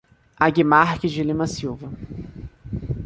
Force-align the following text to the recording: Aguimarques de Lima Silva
Aguimarques 0.39 1.11
de 1.13 1.21
Lima 1.21 1.45
Silva 1.45 1.91